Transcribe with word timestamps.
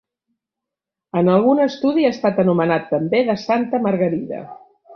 En 1.21 1.29
algun 1.33 1.61
estudi 1.65 2.07
ha 2.07 2.13
estat 2.15 2.41
anomenat 2.45 2.89
també 2.95 3.23
de 3.29 3.39
Santa 3.45 3.85
Margarida. 3.87 4.41